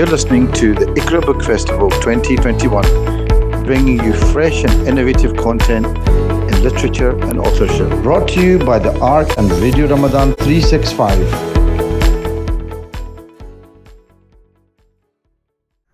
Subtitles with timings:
[0.00, 6.62] You're listening to the Iqra Book Festival 2021, bringing you fresh and innovative content in
[6.62, 7.90] literature and authorship.
[8.02, 11.18] Brought to you by the Ark and Radio Ramadan 365.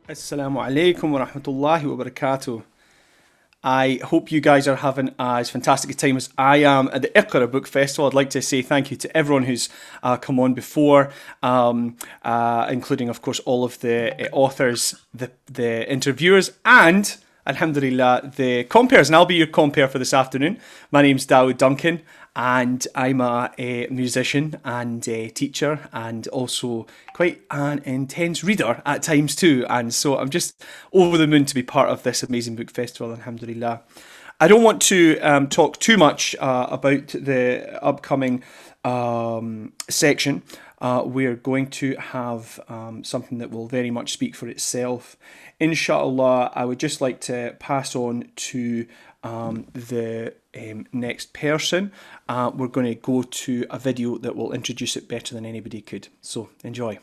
[0.08, 2.62] Assalamu alaikum wa rahmatullahi wa barakatuh.
[3.62, 7.08] I hope you guys are having as fantastic a time as I am at the
[7.08, 8.06] Iqra Book Festival.
[8.06, 9.68] I'd like to say thank you to everyone who's
[10.02, 11.10] uh, come on before,
[11.42, 17.16] um, uh, including, of course, all of the uh, authors, the, the interviewers, and
[17.46, 19.08] Alhamdulillah, the compares.
[19.08, 20.58] And I'll be your compare for this afternoon.
[20.90, 22.02] My name's Dawood Duncan,
[22.36, 29.02] and I'm a, a, musician and a teacher and also quite an intense reader at
[29.02, 29.64] times too.
[29.70, 30.62] And so I'm just
[30.92, 33.80] over the moon to be part of this amazing book festival, alhamdulillah.
[34.38, 38.44] I don't want to um, talk too much uh, about the upcoming
[38.84, 40.42] um, section.
[40.78, 45.16] Uh, we're going to have um, something that will very much speak for itself.
[45.58, 48.86] Inshallah, I would just like to pass on to
[49.22, 51.92] um, the um, next person.
[52.28, 55.80] Uh, we're going to go to a video that will introduce it better than anybody
[55.80, 56.08] could.
[56.20, 56.98] So enjoy.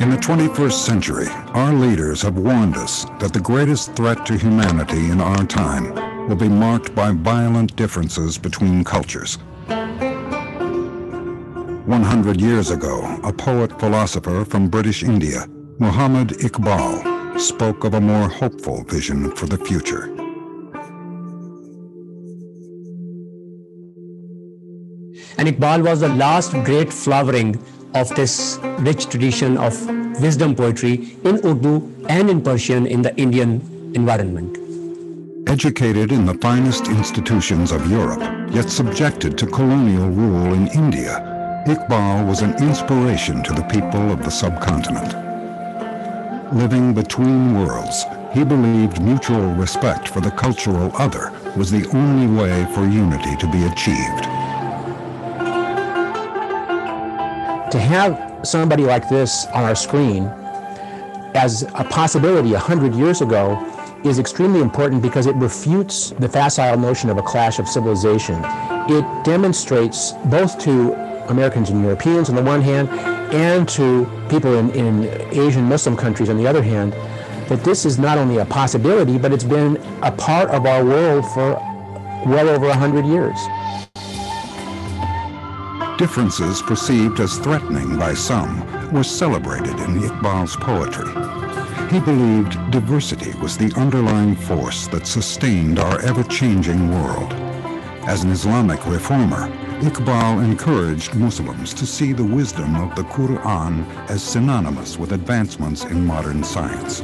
[0.00, 5.08] In the 21st century, our leaders have warned us that the greatest threat to humanity
[5.10, 9.38] in our time will be marked by violent differences between cultures.
[11.86, 15.46] 100 years ago, a poet-philosopher from British India,
[15.78, 20.04] Muhammad Iqbal, spoke of a more hopeful vision for the future.
[25.36, 27.58] And Iqbal was the last great flowering
[27.94, 29.74] of this rich tradition of
[30.22, 33.60] wisdom poetry in Urdu and in Persian in the Indian
[33.94, 34.63] environment.
[35.46, 41.20] Educated in the finest institutions of Europe, yet subjected to colonial rule in India,
[41.66, 45.12] Iqbal was an inspiration to the people of the subcontinent.
[46.54, 52.66] Living between worlds, he believed mutual respect for the cultural other was the only way
[52.74, 54.24] for unity to be achieved.
[57.70, 60.24] To have somebody like this on our screen
[61.34, 63.73] as a possibility a hundred years ago
[64.04, 68.40] is extremely important because it refutes the facile notion of a clash of civilization.
[68.88, 70.92] It demonstrates both to
[71.30, 72.88] Americans and Europeans on the one hand
[73.34, 76.92] and to people in, in Asian Muslim countries on the other hand
[77.48, 81.24] that this is not only a possibility but it's been a part of our world
[81.32, 81.54] for
[82.26, 83.38] well over a hundred years.
[85.98, 91.43] Differences perceived as threatening by some were celebrated in Iqbal's poetry.
[91.90, 97.32] He believed diversity was the underlying force that sustained our ever-changing world.
[98.06, 99.48] As an Islamic reformer,
[99.80, 106.04] Iqbal encouraged Muslims to see the wisdom of the Quran as synonymous with advancements in
[106.04, 106.98] modern science.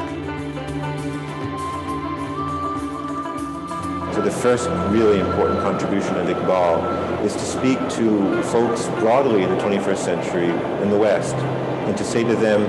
[4.15, 9.51] So the first really important contribution of Iqbal is to speak to folks broadly in
[9.51, 10.51] the 21st century
[10.83, 12.67] in the West and to say to them,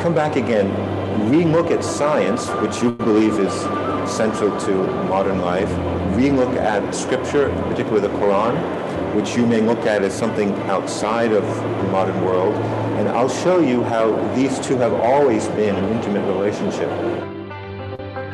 [0.00, 0.95] come back again,
[1.30, 3.52] re-look at science, which you believe is
[4.10, 4.72] central to
[5.08, 5.70] modern life,
[6.16, 8.54] re-look at scripture, particularly the Quran,
[9.14, 12.54] which you may look at as something outside of the modern world,
[12.98, 16.90] and I'll show you how these two have always been an intimate relationship.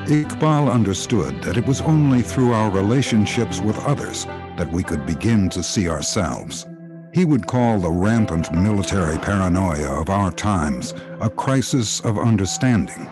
[0.06, 4.26] Iqbal understood that it was only through our relationships with others
[4.56, 6.66] that we could begin to see ourselves.
[7.12, 13.06] He would call the rampant military paranoia of our times a crisis of understanding.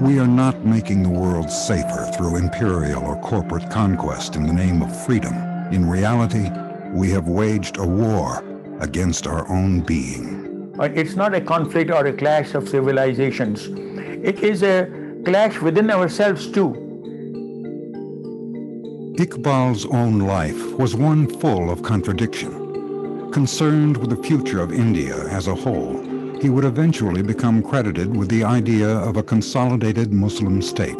[0.00, 4.82] We are not making the world safer through imperial or corporate conquest in the name
[4.82, 5.34] of freedom.
[5.70, 6.50] In reality,
[6.90, 8.42] we have waged a war
[8.80, 10.74] against our own being.
[10.80, 13.68] It's not a conflict or a clash of civilizations.
[13.68, 14.90] It is a
[15.24, 16.74] clash within ourselves too.
[19.16, 22.65] Iqbal's own life was one full of contradiction.
[23.36, 26.00] Concerned with the future of India as a whole,
[26.40, 30.98] he would eventually become credited with the idea of a consolidated Muslim state.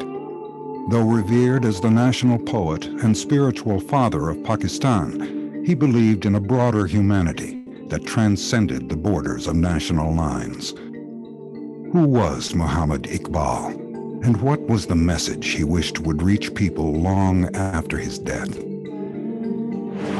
[0.91, 6.41] Though revered as the national poet and spiritual father of Pakistan, he believed in a
[6.41, 10.73] broader humanity that transcended the borders of national lines.
[11.93, 14.27] Who was Muhammad Iqbal?
[14.27, 18.55] And what was the message he wished would reach people long after his death?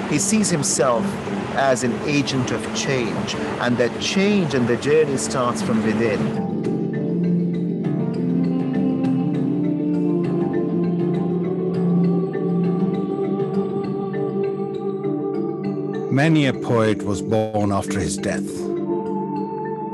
[0.09, 1.05] He sees himself
[1.57, 6.55] as an agent of change, and that change and the journey starts from within.
[16.15, 18.49] Many a poet was born after his death,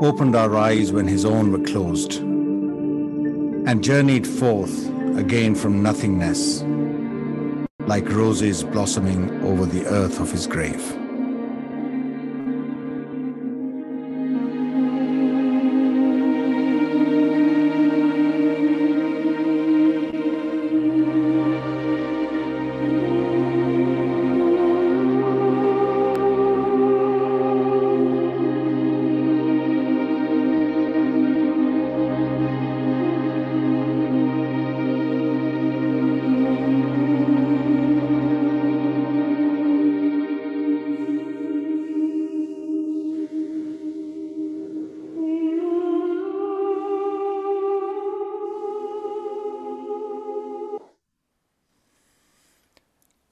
[0.01, 4.87] opened our eyes when his own were closed, and journeyed forth
[5.17, 6.63] again from nothingness,
[7.87, 11.02] like roses blossoming over the earth of his grave.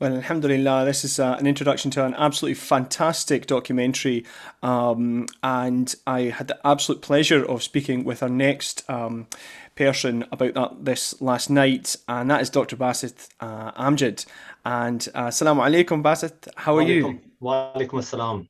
[0.01, 4.25] Well, alhamdulillah, this is uh, an introduction to an absolutely fantastic documentary.
[4.63, 9.27] Um, and I had the absolute pleasure of speaking with our next um,
[9.75, 12.75] person about that this last night, and that is Dr.
[12.75, 14.25] Basit uh, Amjad.
[14.65, 16.47] And uh, Assalamu alaikum, Basit.
[16.55, 17.21] How are you?
[17.39, 18.47] Wa alaikum assalam.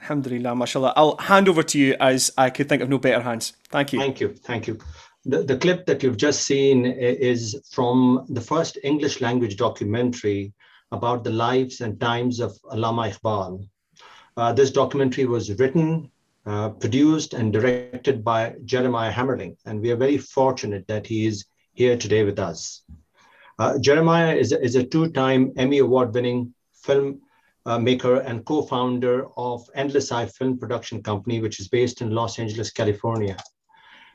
[0.00, 0.94] Alhamdulillah, mashallah.
[0.96, 3.52] I'll hand over to you as I could think of no better hands.
[3.68, 3.98] Thank you.
[3.98, 4.28] Thank you.
[4.28, 4.78] Thank you.
[5.26, 10.54] The, the clip that you've just seen is from the first English language documentary
[10.92, 13.68] about the lives and times of Allama Iqbal.
[14.36, 16.10] Uh, this documentary was written,
[16.46, 21.44] uh, produced, and directed by Jeremiah Hammerling, and we are very fortunate that he is
[21.74, 22.82] here today with us.
[23.58, 27.20] Uh, Jeremiah is a, is a two-time Emmy Award-winning film
[27.66, 32.38] uh, maker and co-founder of Endless Eye Film Production Company, which is based in Los
[32.38, 33.36] Angeles, California.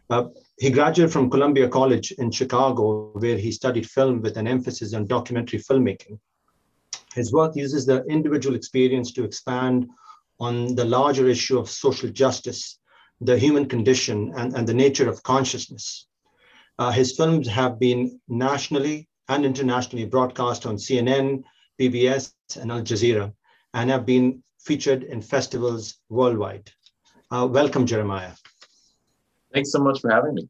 [0.10, 0.26] Uh,
[0.58, 5.06] he graduated from Columbia College in Chicago, where he studied film with an emphasis on
[5.06, 6.18] documentary filmmaking.
[7.14, 9.88] His work uses the individual experience to expand
[10.40, 12.80] on the larger issue of social justice,
[13.22, 16.08] the human condition, and, and the nature of consciousness.
[16.80, 21.44] Uh, his films have been nationally and internationally broadcast on CNN,
[21.80, 23.32] PBS, and Al Jazeera,
[23.74, 26.72] and have been featured in festivals worldwide.
[27.32, 28.32] Uh, welcome, Jeremiah.
[29.54, 30.50] Thanks so much for having me.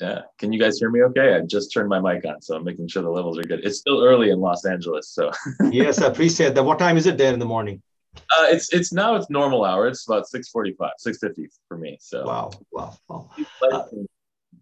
[0.00, 0.22] Yeah.
[0.38, 1.34] Can you guys hear me okay?
[1.34, 3.64] I just turned my mic on, so I'm making sure the levels are good.
[3.64, 5.30] It's still early in Los Angeles, so.
[5.70, 6.64] yes, I appreciate that.
[6.64, 7.80] What time is it there in the morning?
[8.16, 9.88] Uh, it's it's now it's normal hour.
[9.88, 11.98] It's about 6:45, 6:50 for me.
[12.00, 12.24] So.
[12.24, 13.30] Wow, wow, wow.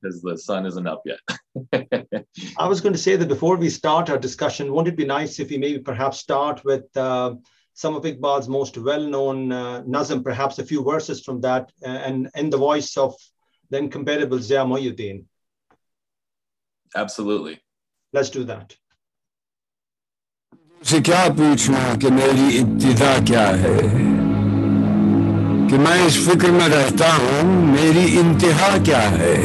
[0.02, 1.18] because the sun isn't up yet.
[2.58, 5.38] I was going to say that before we start our discussion, wouldn't it be nice
[5.38, 7.34] if we maybe perhaps start with uh,
[7.74, 12.28] some of Iqbal's most well-known uh, Nazm, perhaps a few verses from that, uh, and
[12.36, 13.14] in the voice of
[13.72, 15.24] then comparable Zia Mohyeddin.
[16.92, 17.58] Absolutely.
[18.14, 18.76] Let's do that.
[20.82, 23.76] से क्या पूछना कि मेरी इब्तदा क्या है
[25.68, 29.36] कि मैं इस फिक्र में रहता हूं मेरी इंतहा क्या है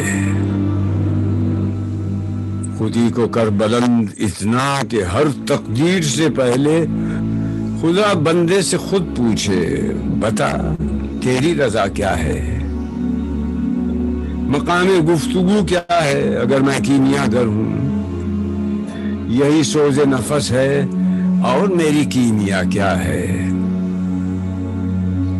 [2.78, 6.76] खुदी को कर बुलंद इतना कि हर तकदीर से पहले
[7.80, 9.62] खुदा बंदे से खुद पूछे
[10.22, 10.52] बता
[11.22, 12.57] तेरी रजा क्या है
[14.48, 17.88] مقام گفتگو کیا ہے؟ اگر میں کیمیا گر ہوں،
[19.28, 20.86] یہی سوز نفس ہے
[21.44, 23.48] اور میری کیمیا کیا ہے؟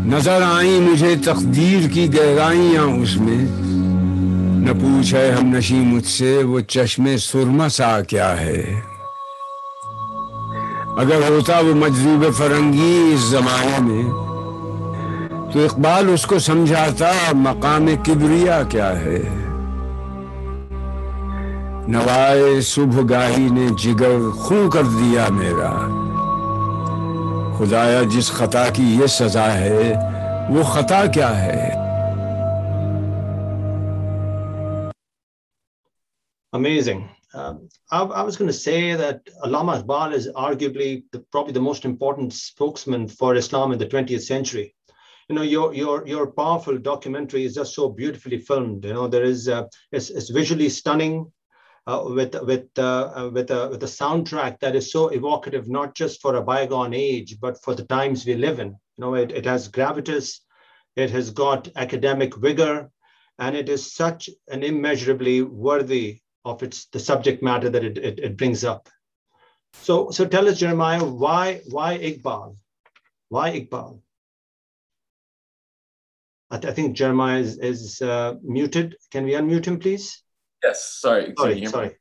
[0.06, 3.46] نظر آئیں مجھے تقدیر کی گہرائیاں اس میں۔
[4.58, 8.80] نہ پوچھ ہے ہم نشی مجھ سے وہ چشم سرما سا کیا ہے۔
[10.98, 14.27] اگر ہوتا وہ مجذوب فرنگی اس زمانے میں
[15.52, 19.22] تو اقبال اس کو سمجھاتا مقام کبریا کیا ہے؟
[21.88, 25.72] نوائے صبح گاہی نے جگر خون کر دیا میرا۔
[27.58, 29.94] خدایا، جس خطا کی یہ سزا ہے،
[30.50, 31.72] وہ خطا کیا ہے؟
[36.52, 37.00] Amazing
[39.42, 39.72] Allama
[41.58, 42.26] most for
[42.88, 44.64] spokesman for 20th century
[45.28, 49.24] you know your your your powerful documentary is just so beautifully filmed you know there
[49.24, 49.48] is
[49.92, 51.30] it's, it's visually stunning
[51.88, 55.94] uh, with with uh, uh, with a with a soundtrack that is so evocative not
[55.94, 58.68] just for a bygone age but for the times we live in.
[58.68, 60.40] You know it, it has gravitas
[60.96, 62.90] it has got academic vigor
[63.38, 68.18] and it is such an immeasurably worthy of its the subject matter that it, it,
[68.18, 68.88] it brings up.
[69.72, 72.56] So so tell us jeremiah why why iqbal?
[73.30, 74.00] Why iqbal
[76.50, 78.96] I, th- I think Jeremiah is, is uh, muted.
[79.10, 80.22] Can we unmute him, please?
[80.62, 81.34] Yes, sorry.
[81.36, 81.96] Sorry, sorry.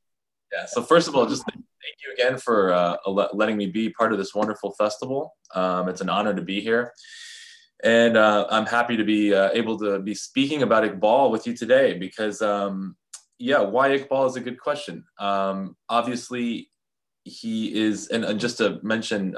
[0.53, 1.63] Yeah, so first of all, just thank
[2.05, 2.95] you again for uh,
[3.33, 5.35] letting me be part of this wonderful festival.
[5.53, 6.93] Um, it's an honor to be here.
[7.83, 11.53] And uh, I'm happy to be uh, able to be speaking about Iqbal with you
[11.53, 12.95] today because, um,
[13.37, 15.03] yeah, why Iqbal is a good question.
[15.19, 16.71] Um, obviously,
[17.23, 19.35] he is, and, and, just to mention,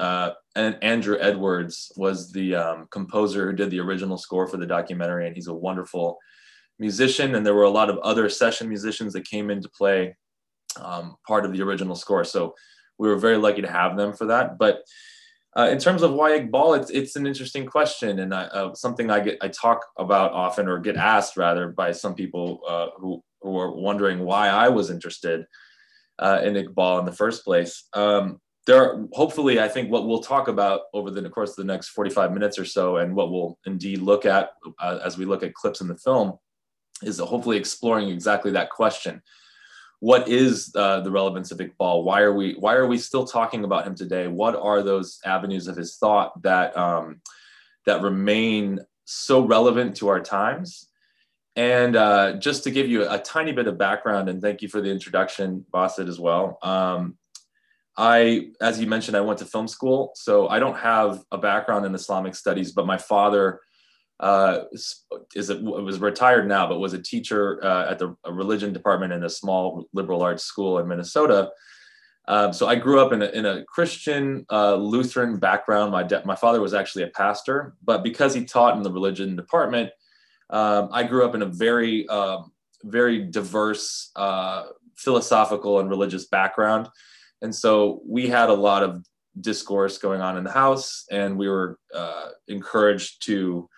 [0.59, 5.27] uh, Andrew Edwards was the um, composer who did the original score for the documentary,
[5.27, 6.17] and he's a wonderful
[6.77, 7.35] musician.
[7.35, 10.15] And there were a lot of other session musicians that came into play,
[10.79, 12.23] um, part of the original score.
[12.23, 12.55] So
[12.97, 14.57] we were very lucky to have them for that.
[14.57, 14.83] But
[15.57, 19.09] uh, in terms of why Iqbal, it's, it's an interesting question and I, uh, something
[19.09, 23.23] I get I talk about often or get asked rather by some people uh, who
[23.41, 25.45] who are wondering why I was interested
[26.19, 27.87] uh, in Iqbal in the first place.
[27.93, 31.63] Um, there, are, hopefully, I think what we'll talk about over the course of the
[31.63, 35.43] next 45 minutes or so, and what we'll indeed look at uh, as we look
[35.43, 36.37] at clips in the film,
[37.01, 39.21] is hopefully exploring exactly that question
[39.99, 42.03] what is uh, the relevance of Iqbal?
[42.03, 44.27] Why are we why are we still talking about him today?
[44.27, 47.21] What are those avenues of his thought that um,
[47.85, 50.87] that remain so relevant to our times?
[51.55, 54.79] And uh, just to give you a, tiny bit of background, and thank you for
[54.79, 56.57] the introduction, Basit, as well.
[56.61, 57.17] Um,
[57.99, 61.85] I, as you mentioned, I went to film school, so I don't have a background
[61.85, 63.59] in Islamic studies, but my father
[64.21, 64.61] uh,
[65.35, 69.25] is a, was retired now, but was a teacher uh, at the religion department in
[69.25, 71.49] a small liberal arts school in Minnesota.
[72.29, 75.91] Um, so I grew up in a, in a Christian uh, Lutheran background.
[75.91, 79.35] My de- my father was actually a pastor, but because he taught in the religion
[79.35, 79.89] department,
[80.49, 82.51] um, I grew up in a very um,
[82.83, 86.87] very diverse uh, philosophical and religious background,
[87.41, 89.05] and so we had a lot of
[89.39, 93.69] discourse going on in the house, and we were uh, encouraged to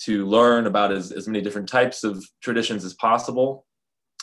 [0.00, 3.64] to learn about as, as many different types of traditions as possible.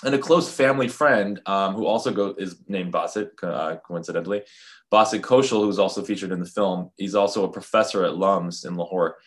[0.04, 4.44] And a close family friend um, who also go, is named Basit, uh, coincidentally,
[4.92, 6.92] Basit Koshul, who's also featured in the film.
[6.98, 9.18] He's also a professor at LUMS in Lahore.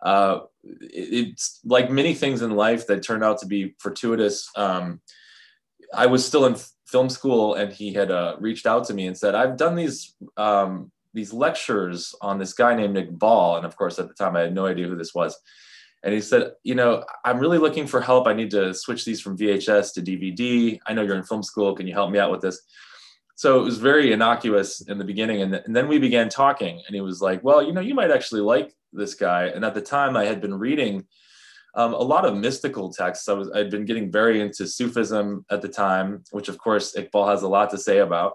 [0.00, 4.48] Uh, it's like many things in life that turned out to be fortuitous.
[4.56, 5.00] Um,
[5.94, 9.16] I was still in film school, and he had uh, reached out to me and
[9.16, 13.98] said, "I've done these um, these lectures on this guy named Iqbal," and of course,
[13.98, 15.36] at the time, I had no idea who this was
[16.06, 18.28] and he said, you know, I'm really looking for help.
[18.28, 20.78] I need to switch these from VHS to DVD.
[20.86, 21.74] I know you're in film school.
[21.74, 22.60] Can you help me out with this?
[23.34, 25.42] So it was very innocuous in the beginning.
[25.42, 28.12] And, and then we began talking, and he was like, well, you know, you might
[28.12, 29.46] actually like this guy.
[29.46, 31.06] And at the time, I had been reading
[31.76, 33.28] um, a lot of mystical texts.
[33.28, 37.30] I was I'd been getting very into Sufism at the time, which of course Iqbal
[37.30, 38.34] has a lot to say about.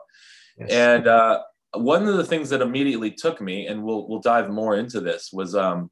[0.58, 0.70] Yes.
[0.72, 1.42] And uh,
[1.74, 5.32] one of the things that immediately took me, and we'll we'll dive more into this,
[5.34, 5.90] was um,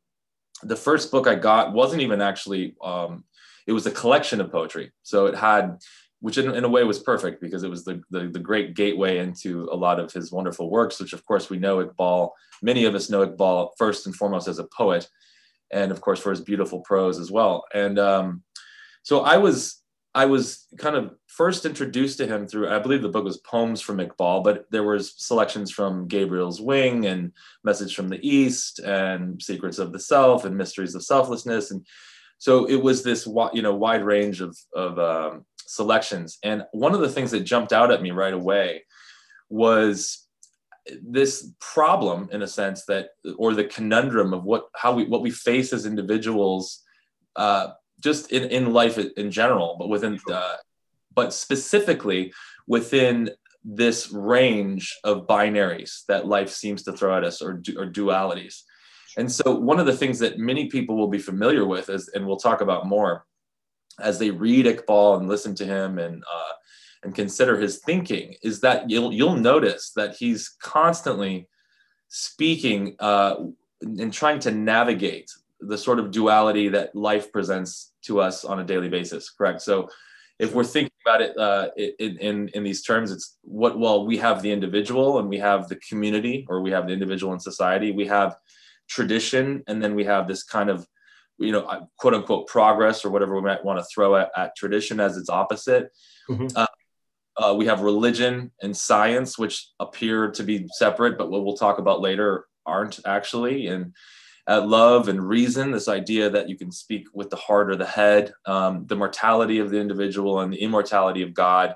[0.64, 3.24] the first book I got wasn't even actually, um,
[3.68, 4.92] it was a collection of poetry.
[5.04, 5.78] So it had,
[6.20, 9.20] which in, in a way was perfect because it was the, the, the, great gateway
[9.20, 12.96] into a lot of his wonderful works, which of course we know Iqbal, many of
[12.96, 15.08] us know Iqbal first and foremost as a poet,
[15.72, 17.66] and of course for his beautiful prose as well.
[17.74, 18.44] And um,
[19.04, 19.80] so I was
[20.16, 23.80] I was kind of first introduced to him through, I believe the book was Poems
[23.80, 27.32] from Iqbal, but there was selections from Gabriel's Wing and
[27.64, 31.70] Message from the East and Secrets of the Self and Mysteries of Selflessness.
[31.70, 31.86] And
[32.40, 36.40] so it was this, you know, wide range of, of um, selections.
[36.44, 38.84] And one of the things that jumped out at me right away
[39.50, 40.28] was
[41.02, 45.32] this problem in a sense that, or the conundrum of what, how we, what we
[45.32, 46.84] face as individuals
[47.36, 47.70] uh,
[48.02, 50.56] just in, in life in general, but within, uh,
[51.14, 52.34] but specifically
[52.68, 53.30] within
[53.64, 58.62] this range of binaries that life seems to throw at us or, or dualities.
[59.18, 62.26] And so, one of the things that many people will be familiar with is, and
[62.26, 63.26] we'll talk about more
[64.00, 66.54] as they read Iqbal and listen to him and uh,
[67.04, 71.48] and consider his thinking, is that you'll you'll notice that he's constantly
[72.10, 73.36] speaking uh,
[73.82, 78.64] and trying to navigate the sort of duality that life presents to us on a
[78.64, 79.62] daily basis correct?
[79.62, 79.90] So
[80.40, 84.18] if we're thinking about it uh, in, in, in these terms it's what well we
[84.18, 87.92] have the individual and we have the community or we have the individual in society.
[87.92, 88.38] We have
[88.88, 90.88] tradition and then we have this kind of
[91.38, 95.00] you know quote unquote progress or whatever we might want to throw at, at tradition
[95.00, 95.92] as its opposite.
[96.30, 96.48] Mm-hmm.
[96.56, 96.66] uh,
[97.40, 101.80] uh, we have religion and science which appear to be separate but what we'll talk
[101.80, 103.94] about later aren't actually and
[104.50, 107.86] uh, love and reason, this idea that you can speak with the heart or the
[107.86, 111.76] head, um, the mortality of the individual and the immortality of God,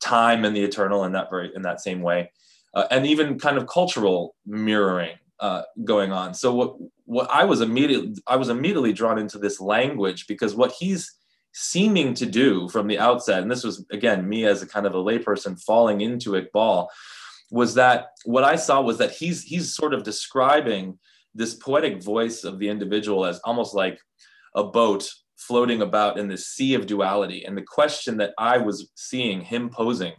[0.00, 2.30] time and the eternal in that very in that same way,
[2.74, 6.34] uh, and even kind of cultural mirroring uh, going on.
[6.34, 6.76] So what
[7.06, 11.14] what I was immediately I was immediately drawn into this language because what he's
[11.52, 14.94] seeming to do from the outset, and this was again me as a kind of
[14.94, 16.88] a layperson falling into Iqbal,
[17.50, 20.98] was that what I saw was that he's he's sort of describing
[21.34, 23.98] this poetic voice of the individual as almost like
[24.54, 27.44] a boat floating about in this sea of duality.
[27.44, 30.12] And the question that I was seeing him posing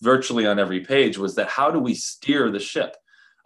[0.00, 2.96] virtually on every page was that how do we steer the ship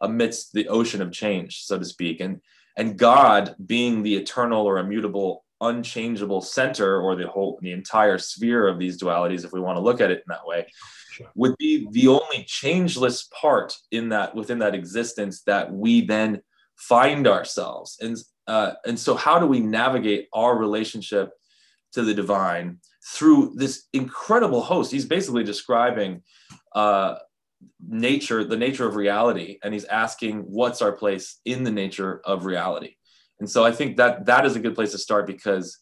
[0.01, 2.21] amidst the ocean of change, so to speak?
[2.21, 2.41] And
[2.77, 8.69] and God being the eternal or immutable, unchangeable center or the whole the entire sphere
[8.69, 10.67] of these dualities, if we want to look at it in that way,
[11.11, 11.29] sure.
[11.35, 16.43] would be the only changeless part in that within that existence that we then
[16.77, 17.97] find ourselves.
[18.01, 21.31] And uh, and so, how do we navigate our relationship
[21.93, 24.93] to the divine through this incredible host?
[24.93, 26.23] He's basically describing
[26.75, 27.17] uh,
[27.89, 32.45] nature, the nature of reality, and he's asking, "What's our place in the nature of
[32.45, 32.97] reality?"
[33.39, 35.79] And so, I think that that is a good place to start because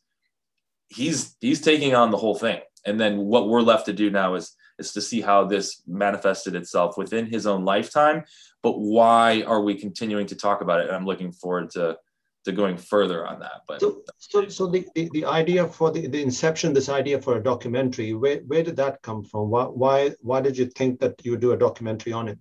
[0.88, 4.34] he's he's taking on the whole thing, and then what we're left to do now
[4.34, 8.24] is is to see how this manifested itself within his own lifetime.
[8.62, 10.86] But why are we continuing to talk about it?
[10.86, 11.96] And I'm looking forward to
[12.44, 13.62] to going further on that.
[13.66, 17.36] But so, so, so the, the, the idea for the, the inception, this idea for
[17.38, 19.50] a documentary, where, where did that come from?
[19.50, 22.38] Why, why, why did you think that you would do a documentary on it?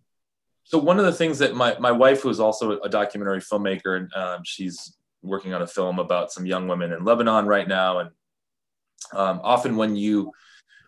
[0.65, 3.98] So one of the things that my, my wife, who is also a documentary filmmaker,
[3.98, 8.00] and um, she's working on a film about some young women in Lebanon right now.
[8.00, 8.10] And
[9.13, 10.32] um, often when you,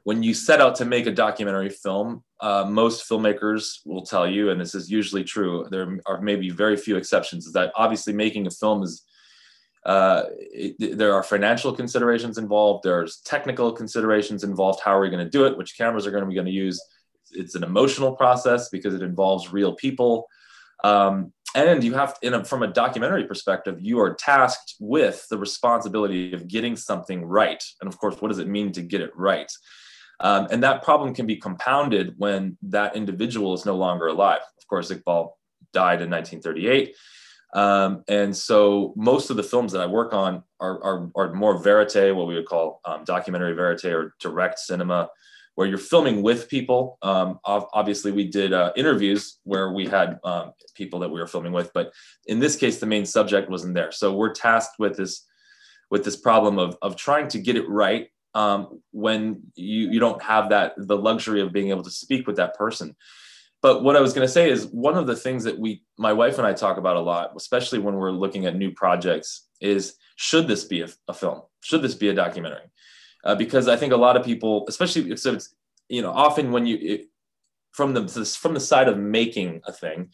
[0.03, 4.51] when you set out to make a documentary film, uh, most filmmakers will tell you,
[4.51, 8.45] and this is usually true, there are maybe very few exceptions, is that obviously making
[8.45, 9.03] a film is,
[9.85, 15.23] uh, it, there are financial considerations involved, there's technical considerations involved, how are we going
[15.23, 16.79] to do it, which cameras are going to be going to use.
[17.31, 20.27] It's an emotional process because it involves real people.
[20.83, 25.37] Um, and you have to, a, from a documentary perspective you are tasked with the
[25.37, 29.11] responsibility of getting something right and of course what does it mean to get it
[29.15, 29.51] right
[30.19, 34.41] um, and that problem can be compounded when that individual is no longer alive.
[34.57, 35.31] Of course, Iqbal
[35.73, 36.95] died in 1938.
[37.53, 41.57] Um, and so most of the films that I work on are, are, are more
[41.57, 45.09] verite, what we would call um, documentary verite or direct cinema,
[45.55, 46.97] where you're filming with people.
[47.01, 51.53] Um, obviously, we did uh, interviews where we had um, people that we were filming
[51.53, 51.91] with, but
[52.27, 53.91] in this case, the main subject wasn't there.
[53.91, 55.25] So we're tasked with this
[55.91, 60.21] with this problem of, of trying to get it right um, when you, you don't
[60.21, 62.95] have that the luxury of being able to speak with that person
[63.61, 66.11] but what i was going to say is one of the things that we my
[66.11, 69.95] wife and i talk about a lot especially when we're looking at new projects is
[70.17, 72.65] should this be a, a film should this be a documentary
[73.25, 75.55] uh, because i think a lot of people especially so it's
[75.89, 77.09] you know often when you it,
[77.71, 78.07] from the
[78.39, 80.09] from the side of making a thing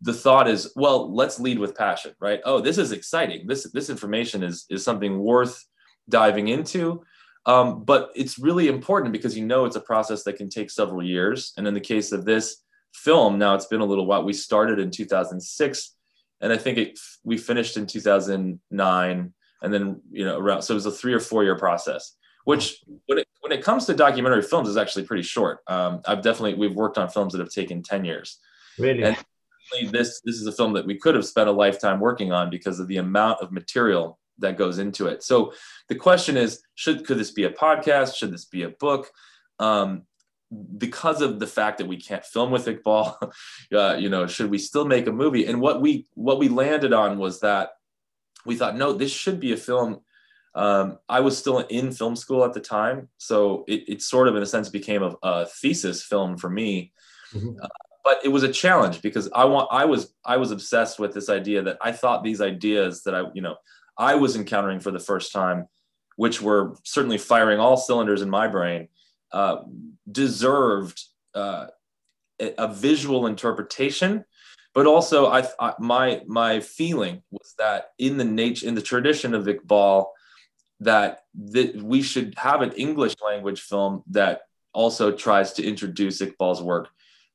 [0.00, 3.90] the thought is well let's lead with passion right oh this is exciting this this
[3.90, 5.66] information is is something worth
[6.08, 7.02] diving into.
[7.44, 11.02] Um, but it's really important because you know it's a process that can take several
[11.02, 11.52] years.
[11.56, 14.24] And in the case of this film, now it's been a little while.
[14.24, 15.94] We started in 2006,
[16.40, 20.62] and I think it, we finished in 2009, and then you know around.
[20.62, 22.16] So it was a three or four year process.
[22.44, 25.60] Which when it when it comes to documentary films is actually pretty short.
[25.66, 28.38] Um, I've definitely we've worked on films that have taken 10 years.
[28.78, 29.02] Really.
[29.02, 29.16] And
[29.90, 32.80] this this is a film that we could have spent a lifetime working on because
[32.80, 35.22] of the amount of material that goes into it.
[35.22, 35.52] So
[35.88, 38.16] the question is, should could this be a podcast?
[38.16, 39.10] Should this be a book?
[39.58, 40.02] Um,
[40.78, 43.32] because of the fact that we can't film with Iqbal,
[43.72, 45.46] uh, you know, should we still make a movie?
[45.46, 47.70] And what we what we landed on was that
[48.46, 50.00] we thought, no, this should be a film.
[50.54, 54.36] Um, I was still in film school at the time, so it, it sort of,
[54.36, 56.92] in a sense, became a, a thesis film for me.
[57.34, 57.60] Mm-hmm.
[57.60, 57.68] Uh,
[58.06, 61.28] but it was a challenge because I want I was I was obsessed with this
[61.28, 63.56] idea that I thought these ideas that I you know
[63.98, 65.66] I was encountering for the first time,
[66.14, 68.88] which were certainly firing all cylinders in my brain,
[69.32, 69.56] uh,
[70.10, 71.02] deserved
[71.34, 71.66] uh,
[72.38, 74.24] a visual interpretation.
[74.76, 79.32] But also, I, I, my my feeling was that in the nature in the tradition
[79.32, 80.04] of Iqbal,
[80.80, 84.42] that that we should have an English language film that
[84.74, 86.90] also tries to introduce Iqbal's work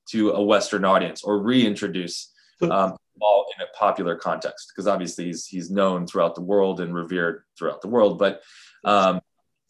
[0.10, 5.72] to a Western audience or reintroduce um, in a popular context because obviously he's he's
[5.72, 8.20] known throughout the world and revered throughout the world.
[8.20, 8.44] But
[8.86, 9.20] um,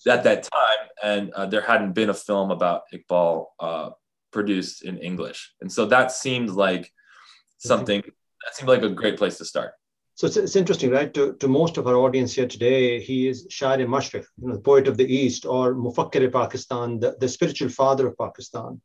[0.05, 3.89] at that time, and uh, there hadn't been a film about Iqbal uh,
[4.29, 6.91] produced in English, and so that seemed like
[7.67, 9.74] something that seemed like a great place to start.
[10.15, 11.13] So it's, it's interesting, right?
[11.13, 14.62] To, to most of our audience here today, he is Shair Mashriq, you know, the
[14.62, 18.82] poet of the East, or Mufakkir Pakistan, the, the spiritual father of Pakistan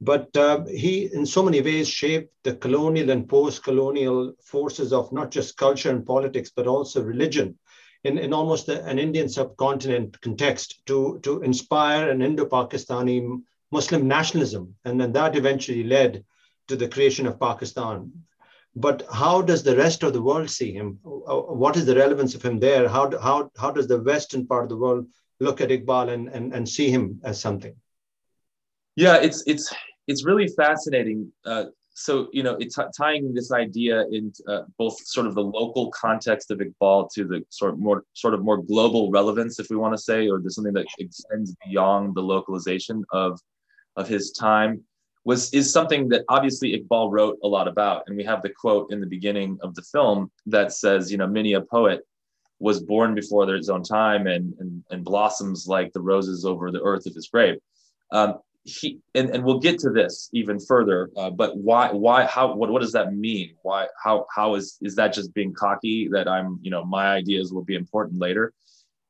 [0.00, 5.30] But uh, he, in so many ways, shaped the colonial and post-colonial forces of not
[5.30, 7.58] just culture and politics, but also religion
[8.02, 14.74] in, in almost an Indian subcontinent context to, to inspire an Indo-Pakistani Muslim nationalism.
[14.84, 16.24] And then that eventually led
[16.68, 18.12] to the creation of Pakistan.
[18.76, 20.98] But how does the rest of the world see him?
[21.02, 22.88] What is the relevance of him there?
[22.88, 25.06] How, how, how does the Western part of the world
[25.38, 27.74] look at Iqbal and, and, and see him as something?
[28.96, 29.72] Yeah, it's it's
[30.06, 31.32] it's really fascinating.
[31.44, 35.90] Uh, so you know, it's tying this idea in uh, both sort of the local
[35.90, 39.76] context of Iqbal to the sort of more sort of more global relevance, if we
[39.76, 43.40] want to say, or there's something that extends beyond the localization of
[43.96, 44.82] of his time
[45.24, 48.92] was is something that obviously Iqbal wrote a lot about, and we have the quote
[48.92, 52.06] in the beginning of the film that says, you know, many a poet
[52.58, 56.82] was born before his own time and and, and blossoms like the roses over the
[56.82, 57.56] earth of his grave.
[58.12, 62.54] Um, he and, and we'll get to this even further uh, but why why how
[62.54, 63.54] what, what does that mean?
[63.62, 67.52] Why how how is is that just being cocky that i'm you know my ideas
[67.52, 68.52] will be important later?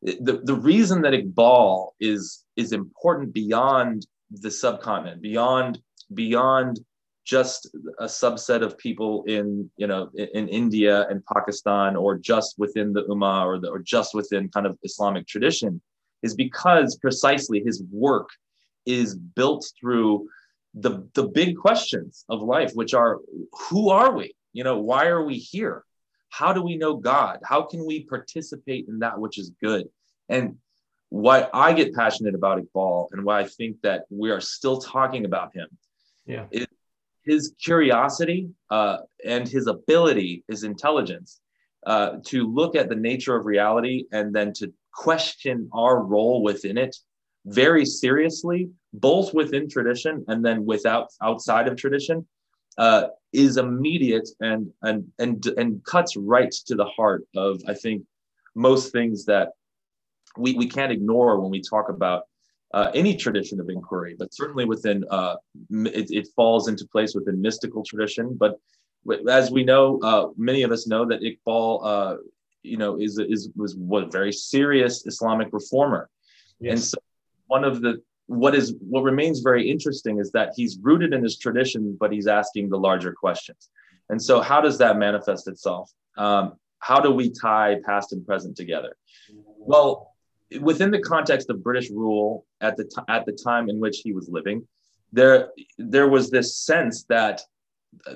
[0.03, 5.81] The, the reason that Iqbal is is important beyond the subcontinent beyond
[6.15, 6.81] beyond
[7.25, 12.59] just a subset of people in you know in, in India and Pakistan or just
[12.59, 15.81] within the Ummah or, or just within kind of Islamic tradition
[16.23, 18.29] is because precisely his work
[18.87, 20.29] is built through
[20.75, 23.21] the the big questions of life which are
[23.69, 24.35] who are we?
[24.53, 25.85] You know why are we here?
[26.29, 27.39] How do we know god?
[27.45, 29.89] How can we participate in that which is good?
[30.29, 30.57] And
[31.15, 35.25] what i get passionate about iqbal and why i think that we are still talking
[35.25, 35.69] about him
[36.27, 36.47] yeah.
[36.51, 36.67] Is
[37.25, 41.41] his curiosity uh, and his ability his intelligence
[41.87, 46.79] uh, to look at the nature of reality and then to question our role within
[46.79, 46.97] it
[47.47, 52.27] very seriously, both within tradition and then without outside of tradition,
[52.79, 58.05] uh, is immediate and and and and cuts right to the heart of I think
[58.55, 59.51] most things that
[60.37, 62.25] we we can't ignore when we talk about
[62.75, 65.37] uh, any tradition of inquiry, but certainly within uh,
[65.71, 68.37] it, it, falls into place within mystical tradition.
[68.37, 68.59] But
[69.31, 72.17] as we know, uh, many of us know that Iqbal, uh,
[72.65, 76.11] you know, is is was, a very serious Islamic reformer,
[76.59, 76.73] yes.
[76.73, 76.99] and so
[77.47, 81.39] one of the what is what remains very interesting is that he's rooted in his
[81.39, 83.71] tradition, but he's asking the larger questions.
[84.09, 85.93] And so, how does that manifest itself?
[86.17, 88.97] Um, how do we tie past and present together?
[89.59, 90.14] Well,
[90.61, 94.13] within the context of British rule at the t- at the time in which he
[94.13, 94.67] was living,
[95.13, 97.41] there there was this sense that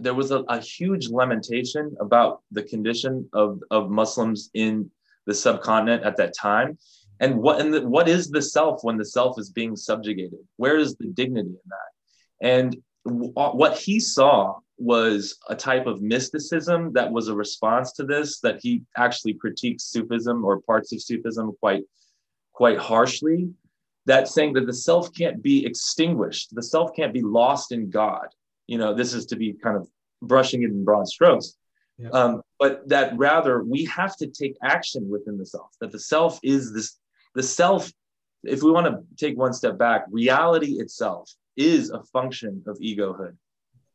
[0.00, 4.90] there was a, a huge lamentation about the condition of, of Muslims in
[5.26, 6.76] the subcontinent at that time.
[7.20, 10.38] And what and the, what is the self when the self is being subjugated?
[10.56, 12.46] Where is the dignity in that?
[12.46, 17.92] And w- uh, what he saw was a type of mysticism that was a response
[17.94, 21.82] to this that he actually critiques sufism or parts of sufism quite
[22.58, 23.40] quite harshly
[24.06, 28.28] that saying that the self can't be extinguished the self can't be lost in god
[28.66, 29.84] you know this is to be kind of
[30.32, 31.56] brushing it in broad strokes
[31.98, 32.10] yeah.
[32.10, 36.38] um, but that rather we have to take action within the self that the self
[36.42, 36.98] is this
[37.38, 37.92] the self,
[38.42, 43.36] if we want to take one step back, reality itself is a function of egohood.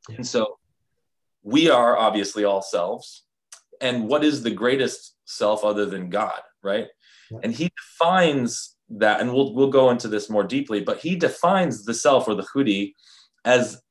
[0.09, 0.15] Yeah.
[0.15, 0.59] And so
[1.41, 3.23] we are obviously all selves.
[3.81, 6.87] And what is the greatest self other than God, right?
[7.41, 11.85] And he defines that, and we'll we'll go into this more deeply, but he defines
[11.85, 12.93] the self or the khudi
[13.45, 13.81] as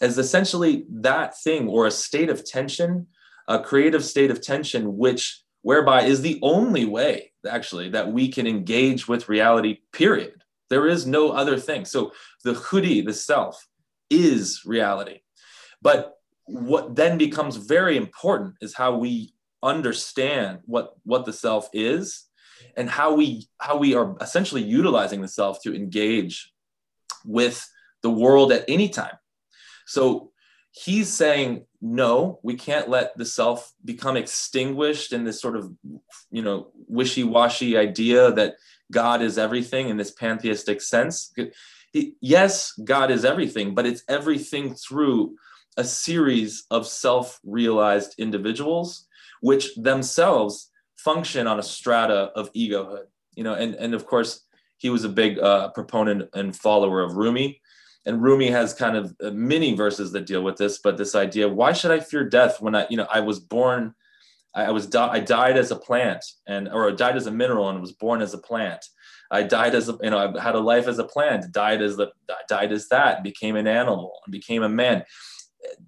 [0.00, 3.06] as essentially that thing or a state of tension,
[3.48, 8.46] a creative state of tension, which whereby is the only way actually that we can
[8.46, 10.44] engage with reality period.
[10.70, 11.84] There is no other thing.
[11.84, 12.12] So
[12.44, 13.66] the khudi the self
[14.10, 15.20] is reality.
[15.82, 16.14] But
[16.46, 22.27] what then becomes very important is how we understand what what the self is
[22.76, 26.52] and how we how we are essentially utilizing the self to engage
[27.24, 27.68] with
[28.02, 29.16] the world at any time.
[29.86, 30.32] So
[30.70, 35.72] he's saying no we can't let the self become extinguished in this sort of
[36.30, 38.56] you know wishy-washy idea that
[38.92, 41.32] god is everything in this pantheistic sense.
[41.92, 45.36] Yes god is everything but it's everything through
[45.76, 49.06] a series of self-realized individuals
[49.40, 54.42] which themselves function on a strata of egohood you know and and of course
[54.78, 57.60] he was a big uh, proponent and follower of rumi
[58.06, 61.46] and Rumi has kind of uh, many verses that deal with this, but this idea,
[61.46, 63.94] why should I fear death when I, you know, I was born
[64.54, 67.80] I, was I died as a plant and or I died as a mineral and
[67.80, 68.84] was born as a plant.
[69.30, 71.96] I died as a you know I had a life as a plant, died as
[71.96, 72.10] the
[72.48, 75.04] died as that, became an animal and became a man.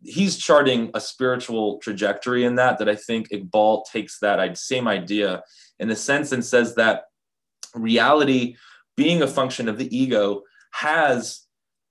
[0.02, 5.42] He's charting a spiritual trajectory in that that I think Iqbal takes that same idea
[5.78, 7.04] in a sense and says that
[7.74, 8.56] reality
[8.96, 11.46] being a function of the ego has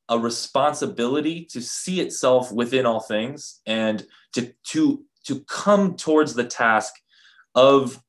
[0.10, 6.44] a responsibility to see itself within all things and to to to come towards the
[6.44, 6.94] task
[7.56, 8.02] of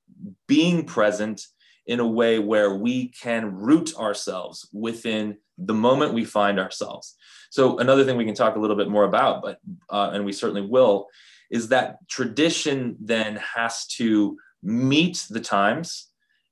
[0.48, 1.46] being present
[1.86, 7.16] in a way where we can root ourselves within the moment we find ourselves.
[7.50, 10.32] So another thing we can talk a little bit more about, but uh, and we
[10.32, 11.08] certainly will,
[11.50, 16.08] is that tradition then has to meet the times,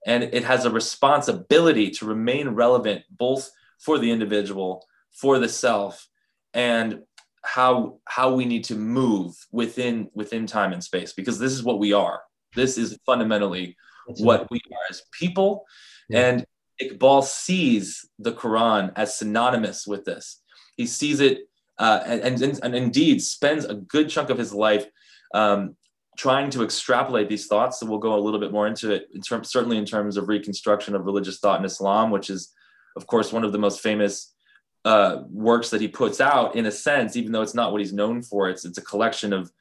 [0.07, 6.09] and it has a responsibility to remain relevant both for the individual, for the self,
[6.53, 7.01] and
[7.45, 11.79] how how we need to move within within time and space because this is what
[11.79, 12.23] we are.
[12.55, 13.77] This is fundamentally
[14.19, 15.65] what we are as people.
[16.13, 16.45] And
[16.83, 20.43] Iqbal sees the Quran as synonymous with this.
[20.77, 24.87] He sees it uh, and, and, and indeed spends a good chunk of his life
[25.35, 25.77] um,
[26.17, 27.79] trying to extrapolate these thoughts.
[27.79, 30.29] So we'll go a little bit more into it, in terms, certainly in terms of
[30.29, 32.53] reconstruction of religious thought in Islam, which is,
[32.97, 34.35] of course, one of the most famous
[34.85, 36.57] uh, works that he puts out.
[36.57, 39.33] In a sense, even though it's not what he's known for, it's it's a collection
[39.33, 39.53] of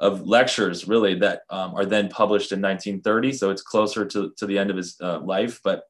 [0.00, 3.32] of lectures really that um, are then published in 1930.
[3.32, 5.60] So it's closer to, to the end of his uh, life.
[5.62, 5.84] But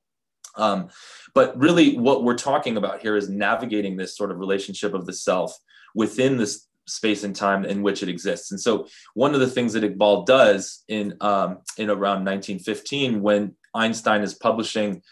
[0.56, 0.88] um,
[1.34, 5.12] but really, what we're talking about here is navigating this sort of relationship of the
[5.12, 5.56] self
[5.94, 8.50] within this space and time in which it exists.
[8.50, 13.54] And so, one of the things that Iqbal does in um, in around 1915, when
[13.74, 15.02] Einstein is publishing,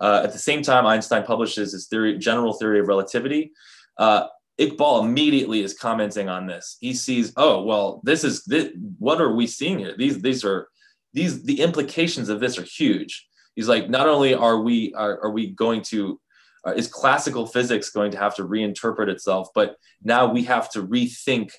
[0.00, 3.52] uh, at the same time Einstein publishes his theory, general theory of relativity.
[3.98, 4.26] Uh,
[4.58, 6.76] Iqbal immediately is commenting on this.
[6.80, 9.94] He sees, oh well, this is this, what are we seeing here?
[9.96, 10.68] These these are
[11.12, 13.26] these the implications of this are huge.
[13.54, 16.20] He's like, not only are we are, are we going to
[16.66, 20.86] uh, is classical physics going to have to reinterpret itself, but now we have to
[20.86, 21.52] rethink.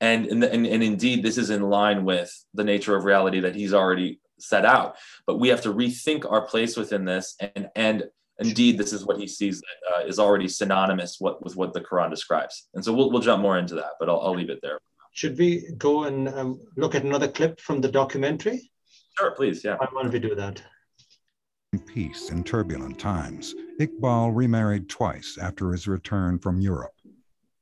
[0.00, 3.54] And, and, and, and indeed, this is in line with the nature of reality that
[3.54, 4.96] he's already set out.
[5.26, 8.04] But we have to rethink our place within this and and
[8.40, 11.80] indeed, this is what he sees that uh, is already synonymous what, with what the
[11.80, 12.68] Quran describes.
[12.74, 14.80] And so we'll, we'll jump more into that, but I'll, I'll leave it there.
[15.12, 18.70] Should we go and um, look at another clip from the documentary?
[19.18, 19.64] Sure, please.
[19.64, 19.76] Yeah.
[19.76, 20.62] Why don't we do that?
[21.72, 26.94] In peace in turbulent times, Iqbal remarried twice after his return from Europe.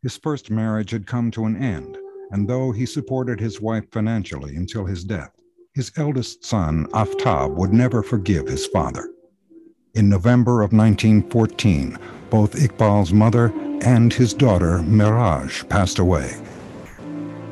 [0.02, 1.98] His first marriage had come to an end,
[2.30, 5.32] and though he supported his wife financially until his death,
[5.74, 9.10] his eldest son, Aftab, would never forgive his father.
[9.94, 11.98] In November of 1914,
[12.28, 16.34] both Iqbal's mother and his daughter, Miraj, passed away.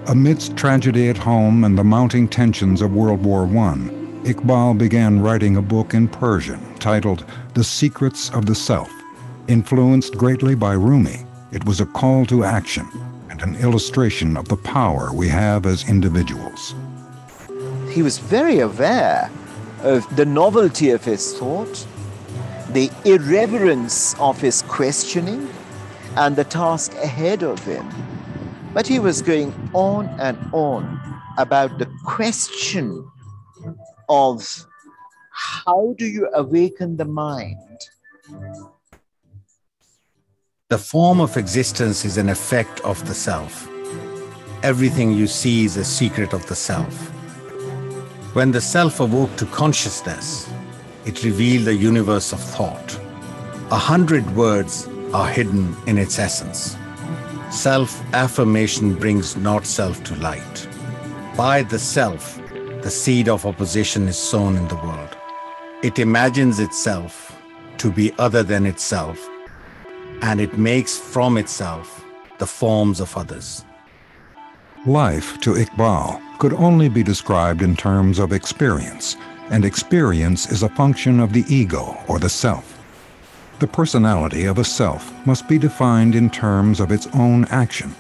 [0.07, 3.75] Amidst tragedy at home and the mounting tensions of World War I,
[4.25, 8.93] Iqbal began writing a book in Persian titled The Secrets of the Self.
[9.49, 12.87] Influenced greatly by Rumi, it was a call to action
[13.31, 16.75] and an illustration of the power we have as individuals.
[17.91, 19.31] He was very aware
[19.83, 21.87] of the novelty of his thought
[22.77, 25.49] the irreverence of his questioning
[26.19, 27.89] and the task ahead of him.
[28.75, 30.83] But he was going on and on
[31.39, 33.11] about the question
[34.11, 34.67] of
[35.31, 37.79] how do you awaken the mind?
[40.69, 43.67] The form of existence is an effect of the self.
[44.63, 46.95] Everything you see is a secret of the self.
[48.35, 50.47] When the self awoke to consciousness,
[51.07, 52.99] it revealed a universe of thought.
[53.71, 56.77] A hundred words are hidden in its essence.
[57.51, 60.69] Self affirmation brings not self to light.
[61.37, 62.41] By the self,
[62.83, 65.17] the seed of opposition is sown in the world.
[65.83, 67.41] It imagines itself
[67.79, 69.29] to be other than itself,
[70.23, 72.05] and it makes from itself
[72.39, 73.65] the forms of others.
[74.87, 79.17] Life to Iqbal could only be described in terms of experience
[79.51, 82.73] and experience is a function of the ego or the self.
[83.59, 87.95] The personality of a self must be defined in terms of its own action.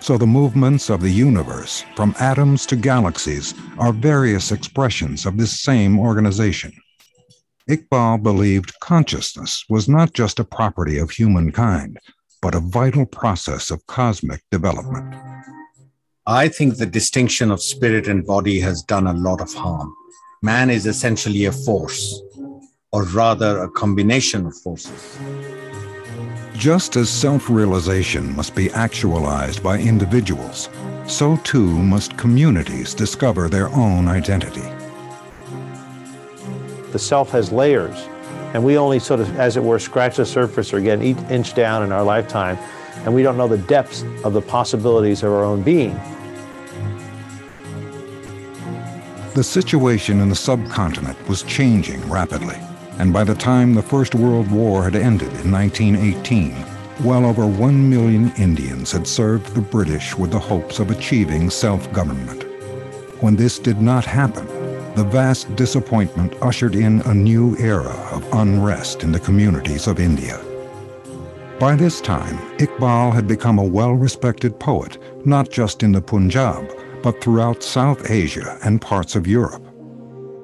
[0.00, 5.60] So the movements of the universe, from atoms to galaxies, are various expressions of this
[5.60, 6.72] same organization.
[7.68, 11.98] Iqbal believed consciousness was not just a property of humankind,
[12.40, 15.27] but a vital process of cosmic development.
[16.30, 19.94] I think the distinction of spirit and body has done a lot of harm.
[20.42, 22.20] Man is essentially a force,
[22.92, 25.18] or rather a combination of forces.
[26.52, 30.68] Just as self-realization must be actualized by individuals,
[31.06, 34.68] so too must communities discover their own identity.
[36.92, 37.96] The self has layers,
[38.52, 41.54] and we only sort of, as it were, scratch the surface or get an inch
[41.54, 42.58] down in our lifetime,
[43.06, 45.98] and we don't know the depths of the possibilities of our own being.
[49.38, 52.56] The situation in the subcontinent was changing rapidly,
[52.98, 56.66] and by the time the First World War had ended in 1918,
[57.04, 62.42] well over one million Indians had served the British with the hopes of achieving self-government.
[63.22, 64.44] When this did not happen,
[64.96, 70.40] the vast disappointment ushered in a new era of unrest in the communities of India.
[71.60, 76.68] By this time, Iqbal had become a well-respected poet, not just in the Punjab,
[77.02, 79.64] but throughout South Asia and parts of Europe.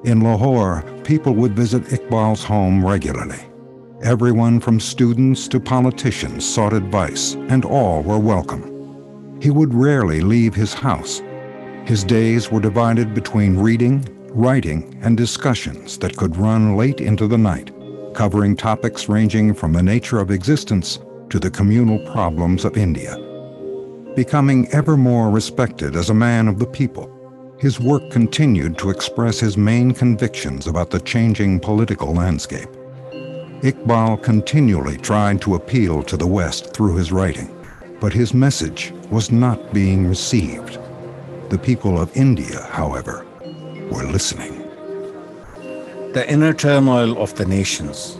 [0.05, 3.39] In Lahore, people would visit Iqbal's home regularly.
[4.03, 9.39] Everyone from students to politicians sought advice, and all were welcome.
[9.41, 11.21] He would rarely leave his house.
[11.85, 17.37] His days were divided between reading, writing, and discussions that could run late into the
[17.37, 17.71] night,
[18.13, 23.15] covering topics ranging from the nature of existence to the communal problems of India.
[24.15, 27.11] Becoming ever more respected as a man of the people,
[27.59, 32.69] his work continued to express his main convictions about the changing political landscape.
[33.61, 37.53] Iqbal continually tried to appeal to the West through his writing,
[37.99, 40.79] but his message was not being received.
[41.49, 43.25] The people of India, however,
[43.91, 44.59] were listening.
[46.13, 48.17] The inner turmoil of the nations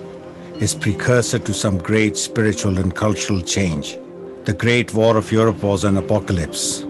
[0.56, 3.98] is precursor to some great spiritual and cultural change
[4.46, 6.86] the Great War of Europe was an apocalypse.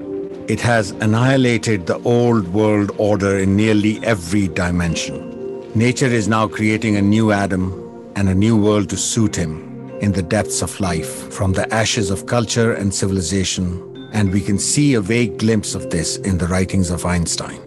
[0.49, 5.63] It has annihilated the old world order in nearly every dimension.
[5.73, 10.11] Nature is now creating a new Adam and a new world to suit him in
[10.11, 14.93] the depths of life, from the ashes of culture and civilization, and we can see
[14.93, 17.64] a vague glimpse of this in the writings of Einstein.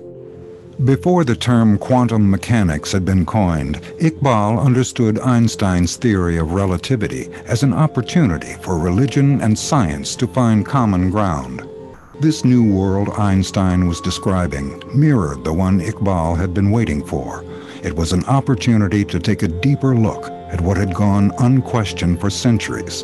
[0.84, 7.64] Before the term quantum mechanics had been coined, Iqbal understood Einstein's theory of relativity as
[7.64, 11.68] an opportunity for religion and science to find common ground.
[12.20, 17.44] This new world Einstein was describing mirrored the one Iqbal had been waiting for.
[17.82, 22.30] It was an opportunity to take a deeper look at what had gone unquestioned for
[22.30, 23.02] centuries.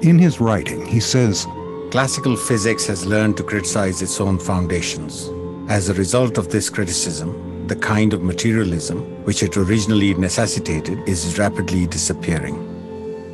[0.00, 1.46] In his writing, he says,
[1.90, 5.30] Classical physics has learned to criticize its own foundations.
[5.70, 11.38] As a result of this criticism, the kind of materialism which it originally necessitated is
[11.38, 12.56] rapidly disappearing.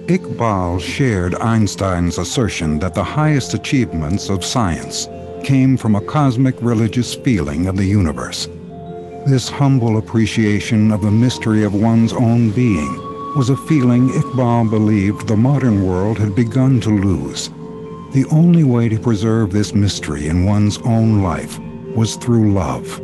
[0.06, 5.08] Iqbal shared Einstein's assertion that the highest achievements of science
[5.44, 8.50] came from a cosmic religious feeling of the universe.
[9.26, 12.98] This humble appreciation of the mystery of one's own being
[13.34, 17.48] was a feeling Iqbal believed the modern world had begun to lose.
[18.12, 21.58] The only way to preserve this mystery in one's own life
[21.96, 23.02] was through love,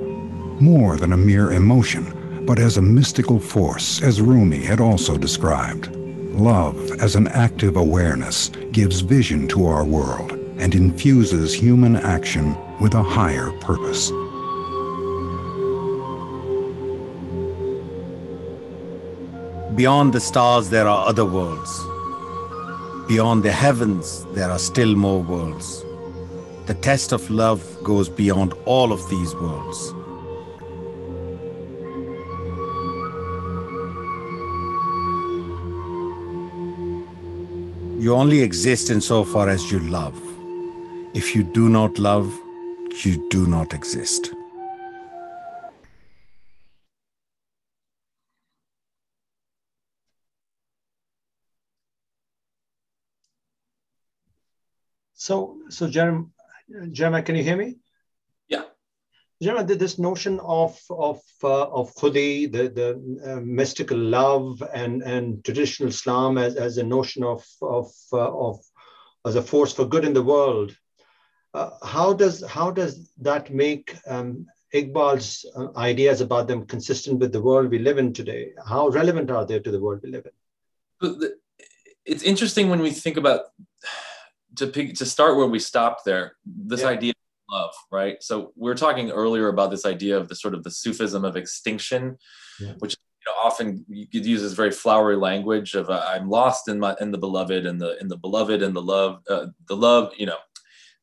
[0.60, 5.90] more than a mere emotion, but as a mystical force, as Rumi had also described.
[6.34, 12.94] Love, as an active awareness, gives vision to our world and infuses human action with
[12.94, 14.10] a higher purpose.
[19.74, 21.80] Beyond the stars, there are other worlds.
[23.08, 25.82] Beyond the heavens, there are still more worlds.
[26.66, 29.92] The test of love goes beyond all of these worlds.
[38.00, 40.16] You only exist insofar as you love.
[41.14, 42.32] If you do not love,
[43.04, 44.32] you do not exist.
[55.14, 56.26] So, so Jeremy,
[56.90, 57.76] Jeremiah, can you hear me?
[58.48, 58.64] Yeah.
[59.42, 65.44] Jeremiah, this notion of of uh, of khudi, the the uh, mystical love, and and
[65.44, 68.60] traditional Islam as, as a notion of of uh, of
[69.24, 70.76] as a force for good in the world.
[71.54, 77.32] Uh, how does how does that make um, Iqbal's uh, ideas about them consistent with
[77.32, 78.52] the world we live in today?
[78.66, 81.32] How relevant are they to the world we live in?
[82.04, 83.46] It's interesting when we think about
[84.56, 86.88] to pick, to start where we stopped there, this yeah.
[86.88, 88.22] idea of love, right?
[88.22, 91.36] So we are talking earlier about this idea of the sort of the Sufism of
[91.36, 92.18] extinction,
[92.60, 92.72] yeah.
[92.78, 96.68] which you know, often you could use this very flowery language of uh, I'm lost
[96.68, 99.76] in my in the beloved and the in the beloved and the love uh, the
[99.76, 100.38] love you know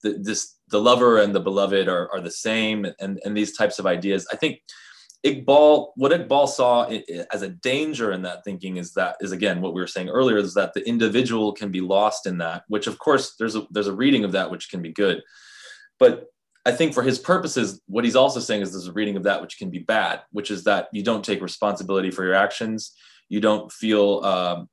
[0.03, 3.79] the, this the lover and the beloved are, are the same and and these types
[3.79, 4.27] of ideas.
[4.31, 4.59] I think
[5.25, 6.89] Iqbal, what Iqbal saw
[7.33, 10.37] as a danger in that thinking is that is again what we were saying earlier
[10.37, 13.87] is that the individual can be lost in that, which of course there's a there's
[13.87, 15.21] a reading of that which can be good,
[15.99, 16.27] but
[16.65, 19.41] I think for his purposes, what he's also saying is there's a reading of that
[19.41, 22.93] which can be bad, which is that you don't take responsibility for your actions,
[23.27, 24.69] you don't feel um,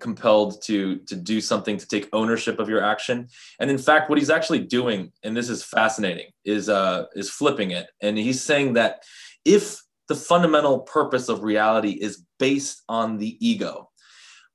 [0.00, 3.28] compelled to to do something to take ownership of your action.
[3.60, 7.70] And in fact what he's actually doing and this is fascinating is uh is flipping
[7.70, 7.86] it.
[8.02, 9.04] And he's saying that
[9.46, 13.88] if the fundamental purpose of reality is based on the ego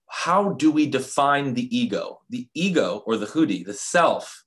[0.07, 4.43] how do we define the ego the ego or the khudi the self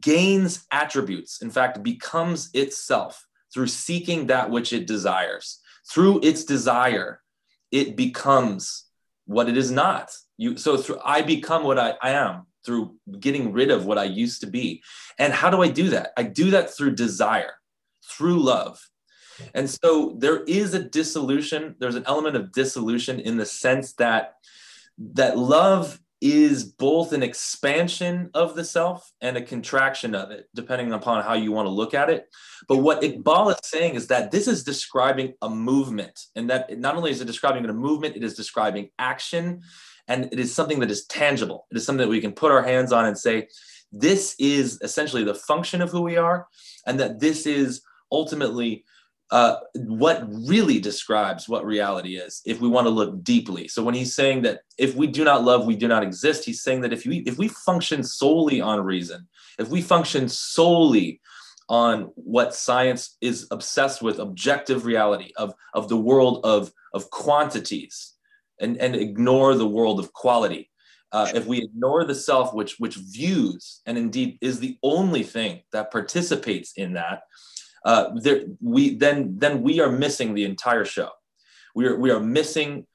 [0.00, 7.20] gains attributes in fact becomes itself through seeking that which it desires through its desire
[7.70, 8.86] it becomes
[9.26, 10.14] what it is not.
[10.36, 14.04] You so through I become what I, I am through getting rid of what I
[14.04, 14.82] used to be.
[15.18, 16.12] And how do I do that?
[16.16, 17.54] I do that through desire,
[18.08, 18.78] through love.
[19.54, 24.34] And so there is a dissolution, there's an element of dissolution in the sense that
[24.98, 30.92] that love is both an expansion of the self and a contraction of it, depending
[30.92, 32.28] upon how you want to look at it.
[32.68, 36.94] But what Iqbal is saying is that this is describing a movement, and that not
[36.94, 39.62] only is it describing a movement, it is describing action,
[40.06, 41.66] and it is something that is tangible.
[41.72, 43.48] It is something that we can put our hands on and say,
[43.90, 46.46] this is essentially the function of who we are,
[46.86, 47.82] and that this is
[48.12, 48.84] ultimately
[49.32, 53.66] uh, what really describes what reality is if we want to look deeply.
[53.66, 56.62] So when he's saying that if we do not love we do not exist he's
[56.62, 59.26] saying that if we if we function solely on reason
[59.58, 61.20] if we function solely
[61.70, 68.12] on what science is obsessed with objective reality of of the world of of quantities
[68.60, 70.68] and and ignore the world of quality
[71.12, 75.62] uh, if we ignore the self which which views and indeed is the only thing
[75.72, 77.22] that participates in that
[77.84, 81.10] uh, there, we then then we are missing the entire show.
[81.74, 82.86] We are we are missing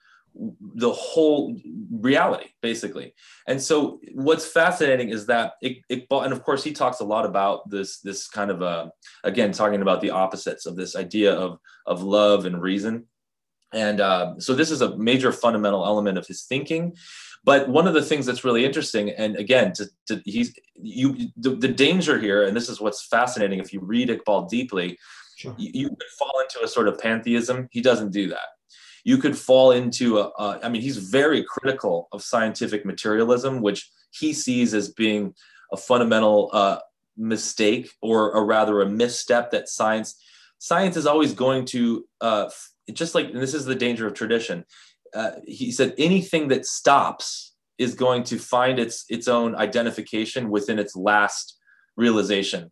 [0.76, 1.56] the whole
[1.92, 3.14] reality basically.
[3.48, 7.26] And so what's fascinating is that it, it, and of course he talks a lot
[7.26, 8.88] about this this kind of uh,
[9.24, 13.06] again talking about the opposites of this idea of of love and reason.
[13.74, 16.96] And uh, so this is a major fundamental element of his thinking
[17.44, 21.52] but one of the things that's really interesting, and again, to, to, he's you the,
[21.52, 23.60] the, danger here, and this is what's fascinating.
[23.60, 24.98] If you read Iqbal deeply,
[25.38, 25.56] sure.
[25.58, 27.68] you, you could fall into a sort of pantheism.
[27.72, 28.50] He doesn't do that.
[29.04, 30.60] You could fall into a, a.
[30.64, 35.34] I mean, he's very critical of scientific materialism, which he sees as being
[35.72, 36.80] a fundamental uh,
[37.16, 40.22] mistake, or, or rather a misstep that science
[40.60, 42.50] science is always going to uh,
[42.94, 44.66] just like and this is the danger of tradition
[45.18, 50.78] uh, he said anything that stops is going to find its its own identification within
[50.78, 51.58] its last
[51.96, 52.72] realization.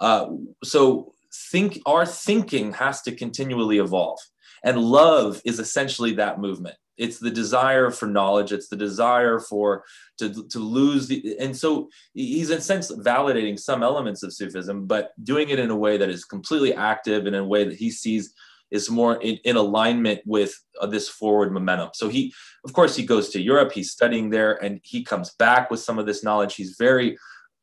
[0.00, 0.26] Uh,
[0.64, 1.12] so
[1.52, 4.18] think our thinking has to continually evolve,
[4.64, 6.76] and love is essentially that movement.
[6.96, 8.50] It's the desire for knowledge.
[8.50, 9.84] It's the desire for
[10.18, 11.36] to to lose the.
[11.38, 15.70] And so he's in a sense validating some elements of Sufism, but doing it in
[15.70, 18.34] a way that is completely active and in a way that he sees
[18.70, 21.90] is more in, in alignment with uh, this forward momentum.
[21.94, 22.32] So he,
[22.64, 25.98] of course, he goes to Europe, he's studying there, and he comes back with some
[25.98, 26.54] of this knowledge.
[26.56, 27.16] He's very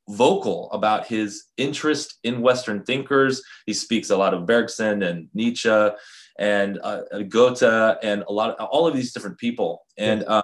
[0.09, 3.41] vocal about his interest in Western thinkers.
[3.65, 5.89] He speaks a lot of Bergson and Nietzsche
[6.39, 9.85] and uh, Goethe and a lot of all of these different people.
[9.97, 10.43] And uh,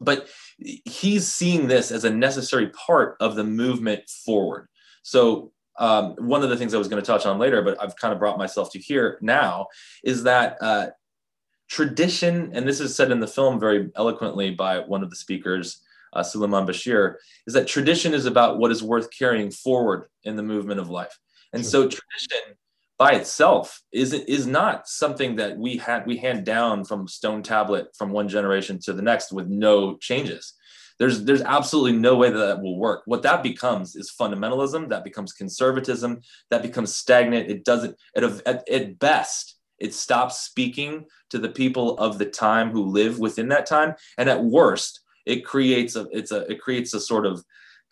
[0.00, 0.28] but
[0.58, 4.68] he's seeing this as a necessary part of the movement forward.
[5.02, 7.96] So um, one of the things I was going to touch on later, but I've
[7.96, 9.66] kind of brought myself to here now,
[10.04, 10.88] is that uh,
[11.68, 15.82] tradition, and this is said in the film very eloquently by one of the speakers,
[16.12, 17.16] uh, Suleiman Bashir,
[17.46, 21.18] is that tradition is about what is worth carrying forward in the movement of life.
[21.52, 21.70] And sure.
[21.70, 22.56] so tradition
[22.98, 27.88] by itself is, is not something that we had we hand down from stone tablet
[27.96, 30.54] from one generation to the next with no changes
[30.98, 33.02] there's there's absolutely no way that that will work.
[33.06, 36.20] What that becomes is fundamentalism that becomes conservatism
[36.50, 37.50] that becomes stagnant.
[37.50, 42.70] It doesn't at, at, at best it stops speaking to the people of the time
[42.70, 43.94] who live within that time.
[44.16, 47.44] And at worst it creates a it's a it creates a sort of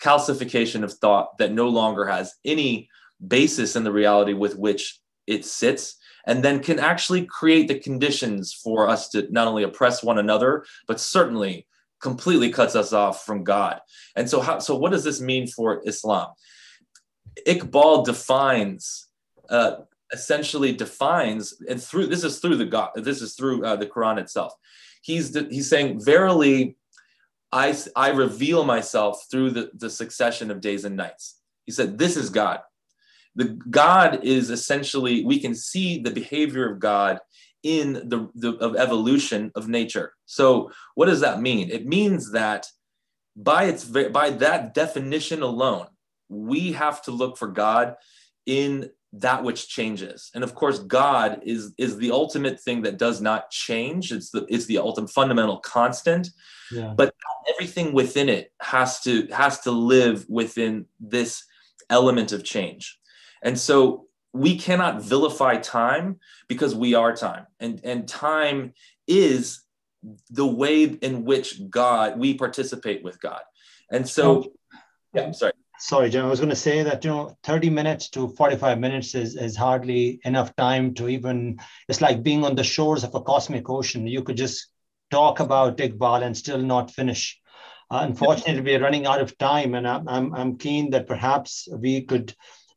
[0.03, 2.89] calcification of thought that no longer has any
[3.27, 5.97] basis in the reality with which it sits
[6.27, 10.65] and then can actually create the conditions for us to not only oppress one another
[10.89, 11.67] but certainly
[12.09, 13.77] completely cuts us off from God.
[14.19, 16.29] And so, how, so what does this mean for Islam?
[17.55, 18.83] Iqbal defines,
[19.57, 19.73] uh,
[20.19, 24.17] essentially defines, and through this is through the God, this is through uh, the Quran
[24.25, 24.53] itself.
[25.09, 25.27] He's
[25.57, 26.59] he's saying, verily,
[27.65, 27.69] I
[28.07, 31.25] I reveal myself through the, the succession of days and nights.
[31.67, 32.59] He said, this is God.
[33.35, 37.19] the God is essentially we can see the behavior of God
[37.65, 40.12] in the, the of evolution of nature.
[40.27, 41.71] So what does that mean?
[41.71, 42.67] It means that
[43.35, 45.89] by its by that definition alone,
[46.29, 47.97] we have to look for God
[48.47, 50.31] in that which changes.
[50.35, 54.12] And of course, God is is the ultimate thing that does not change.
[54.12, 56.29] It's the it's the ultimate fundamental constant.
[56.71, 56.95] Yeah.
[56.97, 57.15] But
[57.49, 61.45] everything within it has to has to live within this
[61.89, 62.99] element of change.
[63.43, 66.18] And so we cannot vilify time
[66.49, 67.47] because we are time.
[67.61, 68.74] And and time
[69.07, 69.62] is
[70.30, 73.41] the way in which God we participate with God.
[73.91, 74.53] And so
[75.14, 78.09] yeah, I'm sorry sorry, Jim, I was going to say that, you know, 30 minutes
[78.11, 81.59] to 45 minutes is, is hardly enough time to even,
[81.89, 84.07] it's like being on the shores of a cosmic ocean.
[84.07, 84.68] You could just
[85.11, 87.39] talk about Iqbal and still not finish.
[87.91, 92.03] Uh, unfortunately, we're running out of time, and I'm, I'm, I'm keen that perhaps we
[92.03, 92.35] could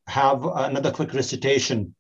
[0.08, 1.96] have another quick recitation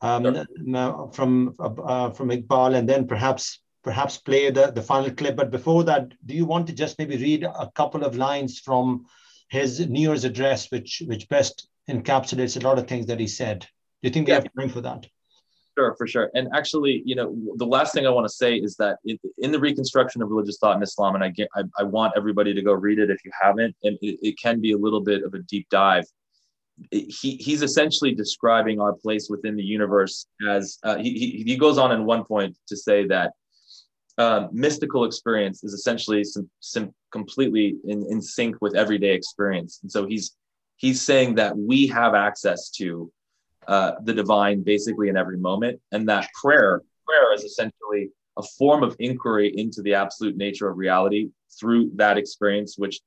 [0.00, 1.10] um, sure.
[1.12, 5.36] from uh, from Iqbal, and then perhaps perhaps play the, the final clip.
[5.36, 9.06] But before that, do you want to just maybe read a couple of lines from
[9.48, 13.60] his New Year's address, which which best encapsulates a lot of things that he said.
[13.60, 14.40] Do you think we yeah.
[14.40, 15.06] have time for that?
[15.78, 16.30] Sure, for sure.
[16.34, 18.98] And actually, you know, the last thing I want to say is that
[19.38, 22.52] in the reconstruction of religious thought in Islam, and I get, I, I want everybody
[22.52, 25.22] to go read it if you haven't, and it, it can be a little bit
[25.22, 26.04] of a deep dive.
[26.90, 31.92] He, he's essentially describing our place within the universe as uh, he, he goes on
[31.92, 33.32] in one point to say that
[34.18, 39.80] uh, mystical experience is essentially some, some completely in, in sync with everyday experience.
[39.82, 40.36] And so he's
[40.76, 43.10] he's saying that we have access to
[43.68, 48.82] uh, the divine basically in every moment, and that prayer prayer is essentially a form
[48.82, 53.00] of inquiry into the absolute nature of reality through that experience, which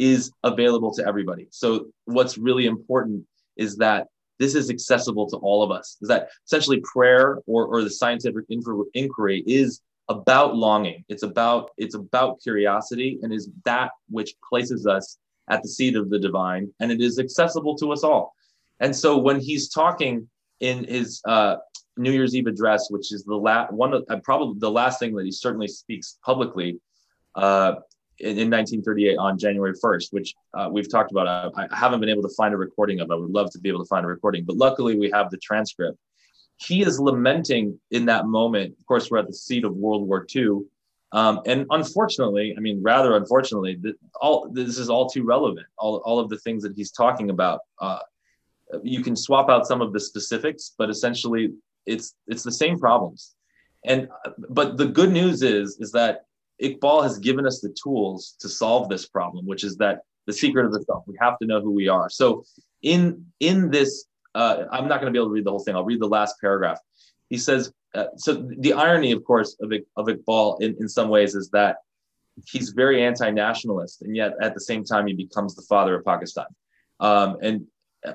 [0.00, 1.46] is available to everybody.
[1.50, 3.24] So what's really important
[3.56, 4.06] is that
[4.38, 5.98] this is accessible to all of us.
[6.00, 11.04] Is that essentially prayer or, or the scientific inquiry is about longing.
[11.08, 15.18] It's about it's about curiosity and is that which places us
[15.50, 18.34] at the seat of the divine and it is accessible to us all.
[18.80, 20.28] And so when he's talking
[20.60, 21.56] in his uh,
[21.98, 25.14] New Year's Eve address, which is the last one of uh, probably the last thing
[25.16, 26.80] that he certainly speaks publicly
[27.34, 27.74] uh,
[28.20, 31.26] in, in, 1938 on January 1st, which uh, we've talked about.
[31.28, 33.10] I, I haven't been able to find a recording of.
[33.10, 35.38] I would love to be able to find a recording, but luckily we have the
[35.38, 35.98] transcript
[36.60, 38.74] he is lamenting in that moment.
[38.78, 40.60] Of course, we're at the seat of World War II.
[41.12, 43.80] Um, and unfortunately, I mean, rather unfortunately,
[44.20, 45.66] all this is all too relevant.
[45.78, 48.00] All, all of the things that he's talking about, uh,
[48.82, 51.54] you can swap out some of the specifics, but essentially,
[51.86, 53.34] it's it's the same problems.
[53.84, 54.08] And
[54.50, 56.26] but the good news is is that
[56.62, 60.66] Iqbal has given us the tools to solve this problem, which is that the secret
[60.66, 61.04] of the self.
[61.06, 62.08] We have to know who we are.
[62.10, 62.44] So
[62.82, 65.74] in in this uh, I'm not going to be able to read the whole thing.
[65.74, 66.78] I'll read the last paragraph.
[67.30, 71.34] He says, uh, so the irony, of course, of, of Iqbal in, in some ways
[71.34, 71.78] is that
[72.46, 76.46] he's very anti-nationalist, and yet at the same time he becomes the father of Pakistan.
[77.00, 77.66] Um, and
[78.06, 78.12] uh,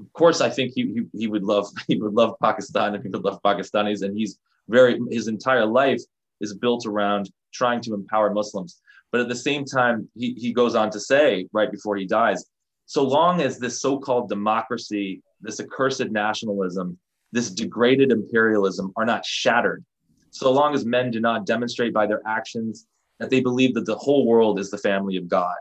[0.00, 0.82] of course, I think he,
[1.12, 4.38] he, he would love he would love Pakistan and he would love Pakistanis, and he's
[4.68, 6.00] very his entire life
[6.42, 8.80] is built around trying to empower Muslims.
[9.10, 12.44] But at the same time, he, he goes on to say right before he dies
[12.86, 16.98] so long as this so-called democracy, this accursed nationalism,
[17.32, 19.82] this degraded imperialism are not shattered,
[20.30, 22.86] so long as men do not demonstrate by their actions
[23.18, 25.54] that they believe that the whole world is the family of God,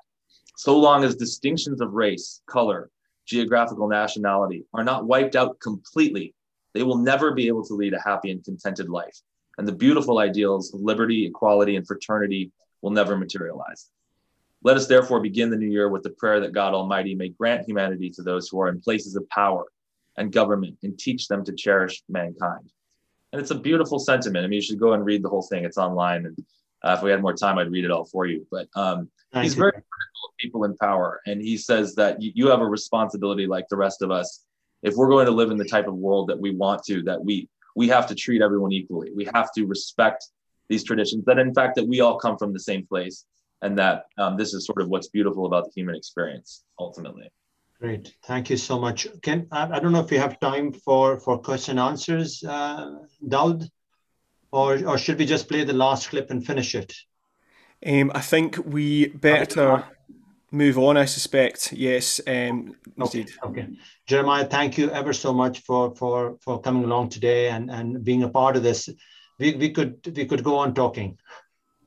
[0.57, 2.89] so long as distinctions of race, color,
[3.25, 6.33] geographical nationality are not wiped out completely,
[6.73, 9.17] they will never be able to lead a happy and contented life.
[9.57, 13.89] And the beautiful ideals of liberty, equality, and fraternity will never materialize.
[14.63, 17.67] Let us therefore begin the new year with the prayer that God Almighty may grant
[17.67, 19.65] humanity to those who are in places of power
[20.17, 22.69] and government and teach them to cherish mankind.
[23.31, 24.45] And it's a beautiful sentiment.
[24.45, 25.63] I mean, you should go and read the whole thing.
[25.63, 26.25] It's online.
[26.25, 26.45] And
[26.83, 28.45] uh, if we had more time, I'd read it all for you.
[28.51, 31.21] But um, he's very critical of people in power.
[31.25, 34.45] And he says that you, you have a responsibility like the rest of us.
[34.83, 37.23] If we're going to live in the type of world that we want to, that
[37.23, 39.11] we we have to treat everyone equally.
[39.15, 40.25] We have to respect
[40.69, 43.25] these traditions that in fact that we all come from the same place
[43.61, 47.29] and that um, this is sort of what's beautiful about the human experience ultimately.
[47.79, 49.07] Great, thank you so much.
[49.21, 52.91] Ken, I, I don't know if you have time for for question answers, uh,
[53.27, 53.67] Daud,
[54.51, 56.93] or or should we just play the last clip and finish it?
[57.85, 59.83] Um, I think we better
[60.51, 60.97] move on.
[60.97, 61.73] I suspect.
[61.73, 62.21] Yes.
[62.27, 63.25] Um, okay.
[63.43, 63.67] okay.
[64.05, 68.23] Jeremiah, thank you ever so much for for for coming along today and and being
[68.23, 68.89] a part of this.
[69.39, 71.17] We, we could we could go on talking.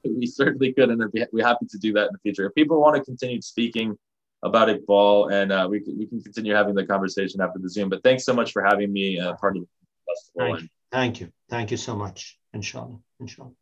[0.04, 1.02] we certainly could, and
[1.32, 2.46] we're happy to do that in the future.
[2.46, 3.96] If people want to continue speaking
[4.42, 7.88] about Iqbal, and uh, we can, we can continue having the conversation after the Zoom.
[7.88, 9.68] But thanks so much for having me uh, part of the
[10.06, 10.46] festival.
[10.46, 10.68] Thank you.
[10.92, 11.32] Thank you.
[11.48, 12.38] Thank you so much.
[12.52, 12.98] Inshallah.
[13.20, 13.52] Inshallah.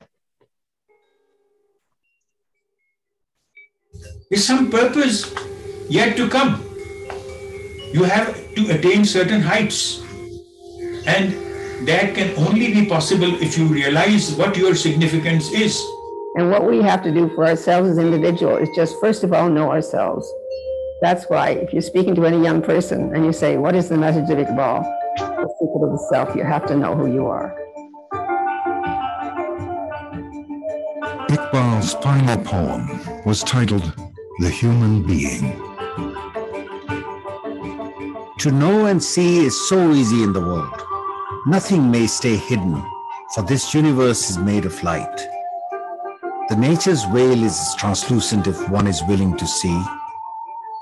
[4.31, 5.35] Is some purpose
[5.89, 6.63] yet to come.
[7.93, 10.01] You have to attain certain heights.
[11.07, 11.37] And
[11.87, 15.79] that can only be possible if you realize what your significance is.
[16.37, 19.51] And what we have to do for ourselves as individuals is just first of all
[19.51, 20.27] know ourselves.
[21.03, 23.99] That's why if you're speaking to any young person and you say, What is the
[23.99, 24.83] message of Iqbal?
[25.19, 27.55] The secret of the self, you have to know who you are.
[31.33, 33.91] Iqbal's final poem was titled
[34.41, 35.57] The Human Being.
[38.41, 40.83] To know and see is so easy in the world.
[41.47, 42.85] Nothing may stay hidden,
[43.35, 45.17] for this universe is made of light.
[46.51, 49.83] The nature's veil is translucent if one is willing to see.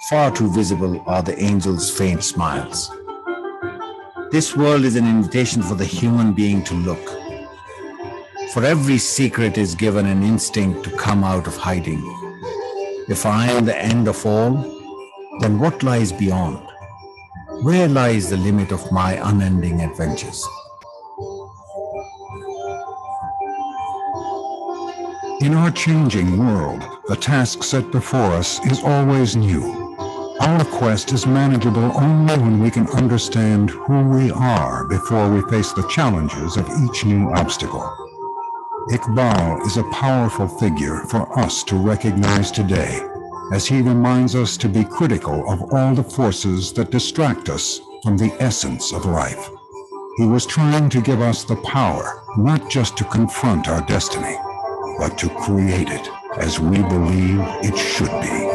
[0.09, 2.91] Far too visible are the angel's faint smiles.
[4.33, 7.20] This world is an invitation for the human being to look.
[8.53, 12.03] For every secret is given an instinct to come out of hiding.
[13.09, 14.55] If I am the end of all,
[15.41, 16.67] then what lies beyond?
[17.63, 20.45] Where lies the limit of my unending adventures?
[25.43, 29.63] In our changing world, the task set before us is always new.
[30.41, 35.73] Our quest is manageable only when we can understand who we are before we face
[35.73, 38.00] the challenges of each new obstacle.
[38.89, 42.99] Iqbal is a powerful figure for us to recognize today
[43.53, 48.17] as he reminds us to be critical of all the forces that distract us from
[48.17, 49.51] the essence of life.
[50.17, 54.37] He was trying to give us the power not just to confront our destiny,
[54.99, 56.09] but to create it
[56.39, 58.50] as we believe it should be.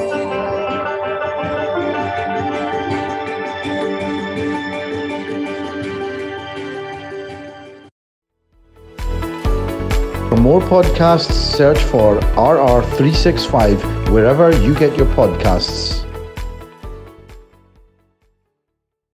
[10.36, 16.05] For more podcasts, search for RR365 wherever you get your podcasts.